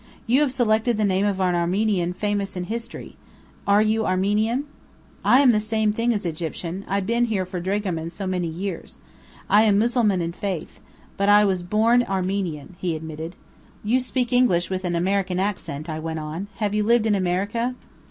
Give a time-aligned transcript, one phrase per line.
[0.25, 3.17] You have selected the name of an Armenian famous in history.
[3.67, 4.63] Are you Armenian?"
[5.23, 8.97] "I am the same thing as Egyptian, I bin here for dragoman so many years.
[9.47, 10.79] I am Mussulman in faith.
[11.17, 13.35] But I was born Armenian," he admitted.
[13.83, 16.47] "You speak English with an American accent," I went on.
[16.55, 17.75] "Have you lived in America?"